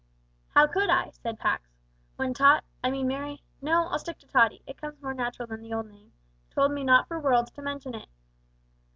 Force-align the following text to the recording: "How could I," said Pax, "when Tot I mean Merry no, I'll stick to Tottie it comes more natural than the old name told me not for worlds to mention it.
"How 0.55 0.65
could 0.65 0.89
I," 0.89 1.11
said 1.11 1.37
Pax, 1.37 1.69
"when 2.15 2.33
Tot 2.33 2.63
I 2.83 2.89
mean 2.89 3.07
Merry 3.07 3.43
no, 3.61 3.85
I'll 3.85 3.99
stick 3.99 4.17
to 4.21 4.27
Tottie 4.27 4.63
it 4.65 4.81
comes 4.81 4.99
more 4.99 5.13
natural 5.13 5.45
than 5.47 5.61
the 5.61 5.73
old 5.75 5.85
name 5.89 6.11
told 6.49 6.71
me 6.71 6.83
not 6.83 7.07
for 7.07 7.19
worlds 7.19 7.51
to 7.51 7.61
mention 7.61 7.93
it. 7.93 8.09